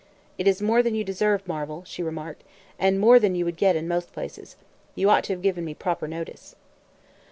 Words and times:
"It 0.39 0.47
is 0.47 0.63
more 0.63 0.81
than 0.81 0.95
you 0.95 1.03
deserve, 1.03 1.47
Marvel," 1.47 1.83
she 1.85 2.01
remarked, 2.01 2.43
"and 2.79 2.99
more 2.99 3.19
than 3.19 3.35
you 3.35 3.45
would 3.45 3.55
get 3.55 3.75
in 3.75 3.87
most 3.87 4.13
places. 4.13 4.55
You 4.95 5.11
ought 5.11 5.25
to 5.25 5.33
have 5.33 5.43
given 5.43 5.63
me 5.63 5.75
proper 5.75 6.07
notice." 6.07 6.55